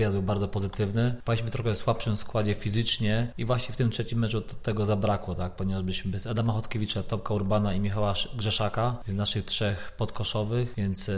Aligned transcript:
wyjazd 0.00 0.14
był 0.14 0.22
bardzo 0.22 0.48
pozytywny. 0.48 1.14
Paliśmy 1.24 1.50
trochę 1.50 1.74
w 1.74 1.78
słabszym 1.78 2.16
składzie 2.16 2.54
fizycznie 2.54 3.32
i 3.38 3.44
właśnie 3.44 3.74
w 3.74 3.76
tym 3.76 3.90
trzecim 3.90 4.18
meczu 4.18 4.40
tego 4.40 4.86
zabrakło, 4.86 5.34
tak? 5.34 5.56
ponieważ 5.56 5.82
byliśmy 5.82 6.10
bez 6.10 6.26
Adama 6.26 6.52
Chodkiewicza, 6.52 7.02
Topka 7.02 7.34
Urbana 7.34 7.74
i 7.74 7.80
Michała 7.80 8.14
Grzeszaka 8.36 8.96
z 9.08 9.14
naszych 9.14 9.44
trzech 9.44 9.92
podkoszowych, 9.96 10.74
więc 10.76 11.08
e, 11.08 11.14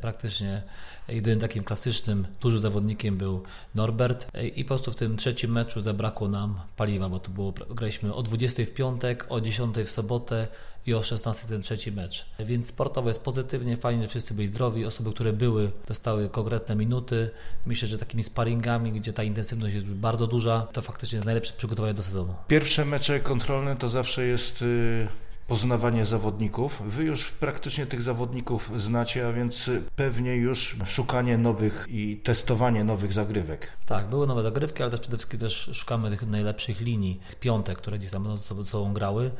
praktycznie 0.00 0.62
jedynym 1.08 1.40
takim 1.40 1.64
klasycznym, 1.64 2.26
dużym 2.40 2.60
zawodnikiem 2.60 3.16
był 3.16 3.42
Norbert 3.74 4.26
e, 4.34 4.48
i 4.48 4.64
po 4.64 4.68
prostu 4.68 4.92
w 4.92 4.96
tym 4.96 5.16
trzecim 5.16 5.52
meczu 5.52 5.80
zabrakło 5.80 6.28
nam 6.28 6.60
paliwa, 6.76 7.08
bo 7.08 7.18
to 7.18 7.30
było, 7.30 7.52
graliśmy 7.70 8.14
o 8.14 8.22
20 8.22 8.62
w 8.64 8.72
piątek, 8.72 9.26
o 9.28 9.40
10 9.40 9.76
w 9.76 9.90
sobotę 9.90 10.48
i 10.88 10.94
o 10.94 11.02
16 11.02 11.48
ten 11.48 11.62
trzeci 11.62 11.92
mecz. 11.92 12.26
Więc 12.38 12.66
sportowo 12.66 13.08
jest 13.08 13.22
pozytywnie, 13.22 13.76
fajnie, 13.76 14.02
że 14.02 14.08
wszyscy 14.08 14.34
byli 14.34 14.48
zdrowi, 14.48 14.84
osoby, 14.84 15.12
które 15.12 15.32
były, 15.32 15.70
dostały 15.86 16.28
konkretne 16.28 16.76
minuty. 16.76 17.30
Myślę, 17.66 17.88
że 17.88 17.98
takimi 17.98 18.22
sparingami, 18.22 18.92
gdzie 18.92 19.12
ta 19.12 19.22
intensywność 19.22 19.74
jest 19.74 19.86
bardzo 19.86 20.26
duża, 20.26 20.66
to 20.72 20.82
faktycznie 20.82 21.16
jest 21.16 21.26
najlepsze 21.26 21.52
przygotowanie 21.56 21.94
do 21.94 22.02
sezonu. 22.02 22.34
Pierwsze 22.48 22.84
mecze 22.84 23.20
kontrolne 23.20 23.76
to 23.76 23.88
zawsze 23.88 24.26
jest 24.26 24.62
y, 24.62 25.08
poznawanie 25.48 26.04
zawodników. 26.04 26.82
Wy 26.86 27.04
już 27.04 27.24
praktycznie 27.30 27.86
tych 27.86 28.02
zawodników 28.02 28.70
znacie, 28.76 29.28
a 29.28 29.32
więc 29.32 29.70
pewnie 29.96 30.36
już 30.36 30.76
szukanie 30.84 31.38
nowych 31.38 31.86
i 31.90 32.16
testowanie 32.16 32.84
nowych 32.84 33.12
zagrywek. 33.12 33.72
Tak, 33.86 34.08
były 34.08 34.26
nowe 34.26 34.42
zagrywki, 34.42 34.82
ale 34.82 34.90
też 34.90 35.00
przede 35.00 35.16
wszystkim 35.16 35.40
też 35.40 35.70
szukamy 35.72 36.10
tych 36.10 36.22
najlepszych 36.22 36.80
linii, 36.80 37.20
piątek, 37.40 37.78
które 37.78 37.98
gdzieś 37.98 38.10
tam 38.10 38.38
ze 38.38 38.64
sobą 38.64 38.92
grały. 38.92 39.30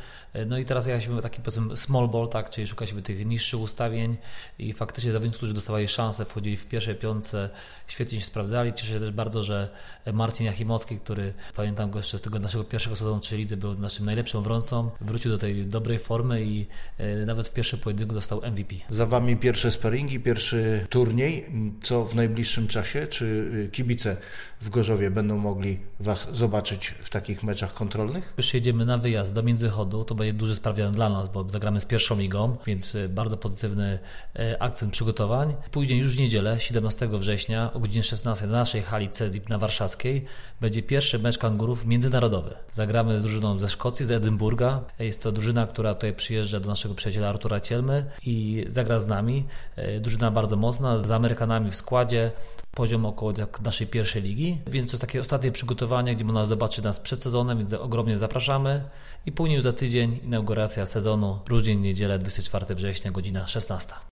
No 0.46 0.58
i 0.58 0.64
teraz 0.64 0.86
jesteśmy 0.86 1.22
taki 1.22 1.42
powiedzmy 1.42 1.76
small 1.76 2.08
ball, 2.08 2.28
tak, 2.28 2.50
czyli 2.50 2.66
szukaliśmy 2.66 3.02
tych 3.02 3.27
niższych 3.27 3.60
ustawień 3.60 4.16
i 4.58 4.72
faktycznie 4.72 5.12
zawodnicy, 5.12 5.36
którzy 5.36 5.54
dostawali 5.54 5.88
szansę, 5.88 6.24
wchodzili 6.24 6.56
w 6.56 6.66
pierwszej 6.66 6.94
piątce, 6.94 7.50
świetnie 7.88 8.20
się 8.20 8.27
sprawdzali. 8.27 8.72
Cieszę 8.72 8.92
się 8.92 9.00
też 9.00 9.10
bardzo, 9.10 9.44
że 9.44 9.68
Marcin 10.12 10.46
Jachimowski, 10.46 10.98
który 10.98 11.34
pamiętam 11.56 11.90
go 11.90 11.98
jeszcze 11.98 12.18
z 12.18 12.20
tego 12.20 12.38
naszego 12.38 12.64
pierwszego 12.64 12.96
sezonu 12.96 13.20
czyli 13.20 13.46
był 13.46 13.74
naszym 13.74 14.06
najlepszym 14.06 14.40
obrońcą, 14.40 14.90
wrócił 15.00 15.30
do 15.30 15.38
tej 15.38 15.66
dobrej 15.66 15.97
dobrej 15.98 16.06
formy 16.06 16.44
i 16.44 16.66
e, 16.98 17.27
nawet 17.27 17.48
w 17.48 17.52
pierwszym 17.52 17.78
pojedynku 17.78 18.14
dostał 18.14 18.41
MVP. 18.50 18.74
Za 18.88 19.06
Wami 19.06 19.36
pierwsze 19.36 19.70
sparingi, 19.70 20.20
pierwszy 20.20 20.86
turniej. 20.90 21.44
Co 21.82 22.05
w 22.05 22.14
najbliższym 22.14 22.68
czasie? 22.68 23.06
Czy 23.06 23.24
y, 23.24 23.68
kibice 23.72 24.16
w 24.60 24.68
Gorzowie 24.68 25.10
będą 25.10 25.36
mogli 25.36 25.78
Was 26.00 26.28
zobaczyć 26.32 26.94
w 27.02 27.10
takich 27.10 27.42
meczach 27.42 27.74
kontrolnych? 27.74 28.34
Już 28.36 28.55
jedziemy 28.55 28.84
na 28.84 28.98
wyjazd 28.98 29.32
do 29.32 29.42
Międzychodu. 29.42 30.05
To 30.05 30.14
będzie 30.14 30.32
duży 30.32 30.56
sprawdzian 30.56 30.92
dla 30.92 31.08
nas, 31.08 31.28
bo 31.28 31.48
zagramy 31.48 31.80
z 31.80 31.84
pierwszą 31.84 32.18
ligą, 32.18 32.56
więc 32.66 32.94
e, 32.94 33.08
bardzo 33.08 33.36
pozytywny 33.36 33.98
e, 34.36 34.62
akcent 34.62 34.92
przygotowań. 34.92 35.55
Później 35.70 35.98
już 35.98 36.16
w 36.16 36.18
niedzielę, 36.18 36.60
17 36.60 37.08
września 37.08 37.72
o 37.72 37.80
godzinie 37.80 38.05
16 38.05 38.46
na 38.46 38.52
naszej 38.52 38.83
hali 38.83 39.08
CEZIP 39.08 39.48
na 39.48 39.58
Warszawskiej 39.58 40.24
będzie 40.60 40.83
pierwszy 40.83 41.18
mecz 41.18 41.38
kangurów 41.38 41.86
międzynarodowy. 41.86 42.55
Zagramy 42.72 43.18
z 43.18 43.22
drużyną 43.22 43.58
ze 43.58 43.68
Szkocji, 43.68 44.06
z 44.06 44.10
Edynburga. 44.10 44.80
Jest 44.98 45.22
to 45.22 45.33
drużyna, 45.33 45.66
która 45.66 45.88
która 45.89 45.94
tutaj 45.94 46.14
przyjeżdża 46.14 46.61
do 46.61 46.69
naszego 46.69 46.94
przyjaciela 46.94 47.28
Artura 47.28 47.61
Cielmy 47.61 48.05
i 48.27 48.64
zagra 48.69 48.98
z 48.98 49.06
nami. 49.06 49.47
E, 49.77 50.00
drużyna 50.00 50.30
bardzo 50.30 50.56
mocna, 50.56 50.98
z 50.98 51.11
Amerykanami 51.11 51.70
w 51.70 51.75
składzie, 51.75 52.30
poziom 52.75 53.06
około 53.06 53.33
naszej 53.62 53.86
pierwszej 53.86 54.22
ligi, 54.22 54.58
więc 54.67 54.86
to 54.86 54.92
jest 54.92 55.00
takie 55.00 55.20
ostatnie 55.20 55.53
przygotowanie, 55.53 56.17
gdzie 56.17 56.25
można 56.25 56.47
zobaczyć 56.47 56.84
nas 56.84 57.00
przed 57.00 57.22
sezonem, 57.22 57.58
więc 57.58 57.72
ogromnie 57.72 58.19
zapraszamy. 58.19 58.83
I 59.27 59.33
później 59.33 59.62
za 59.62 59.72
tydzień 59.72 60.20
inauguracja 60.25 60.86
sezonu, 60.86 61.39
grudzień, 61.47 61.80
niedzielę, 61.80 62.19
24 62.19 62.75
września, 62.75 63.11
godzina 63.11 63.47
16. 63.47 63.92